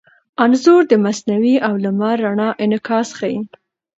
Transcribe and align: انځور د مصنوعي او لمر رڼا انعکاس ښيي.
انځور 0.43 0.81
د 0.91 0.93
مصنوعي 1.05 1.55
او 1.67 1.73
لمر 1.83 2.15
رڼا 2.25 2.49
انعکاس 2.63 3.07
ښيي. 3.17 3.39